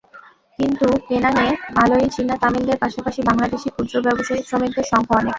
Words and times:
কিন্তু 0.59 0.85
পেনাংয়ে 1.07 1.47
মালয়ি, 1.77 2.07
চীনা, 2.15 2.35
তামিলদের 2.41 2.77
পাশাপাশি 2.83 3.19
বাংলাদেশি 3.29 3.67
ক্ষুদ্র 3.71 3.95
ব্যবসায়ী, 4.07 4.41
শ্রমিকদের 4.43 4.85
সংখ্যা 4.91 5.15
অনেক। 5.17 5.29